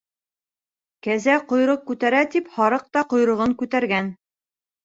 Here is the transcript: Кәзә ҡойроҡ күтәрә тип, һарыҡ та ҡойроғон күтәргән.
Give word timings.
Кәзә 1.07 1.35
ҡойроҡ 1.51 1.83
күтәрә 1.91 2.23
тип, 2.37 2.49
һарыҡ 2.57 2.89
та 2.99 3.07
ҡойроғон 3.15 3.55
күтәргән. 3.63 4.11